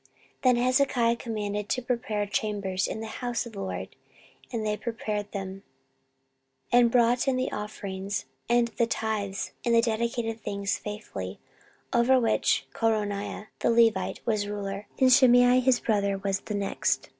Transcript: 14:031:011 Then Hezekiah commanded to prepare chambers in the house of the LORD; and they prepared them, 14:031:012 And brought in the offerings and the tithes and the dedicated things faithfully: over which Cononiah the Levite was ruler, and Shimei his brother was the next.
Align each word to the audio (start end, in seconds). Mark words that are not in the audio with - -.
14:031:011 0.01 0.09
Then 0.41 0.55
Hezekiah 0.55 1.15
commanded 1.17 1.69
to 1.69 1.81
prepare 1.83 2.25
chambers 2.25 2.87
in 2.87 3.01
the 3.01 3.05
house 3.21 3.45
of 3.45 3.53
the 3.53 3.61
LORD; 3.61 3.95
and 4.51 4.65
they 4.65 4.75
prepared 4.75 5.31
them, 5.31 5.61
14:031:012 6.73 6.79
And 6.79 6.91
brought 6.91 7.27
in 7.27 7.35
the 7.35 7.51
offerings 7.51 8.25
and 8.49 8.69
the 8.69 8.87
tithes 8.87 9.51
and 9.63 9.75
the 9.75 9.81
dedicated 9.83 10.41
things 10.41 10.79
faithfully: 10.79 11.39
over 11.93 12.19
which 12.19 12.65
Cononiah 12.73 13.49
the 13.59 13.69
Levite 13.69 14.21
was 14.25 14.47
ruler, 14.47 14.87
and 14.97 15.13
Shimei 15.13 15.59
his 15.59 15.79
brother 15.79 16.17
was 16.17 16.39
the 16.39 16.55
next. 16.55 17.09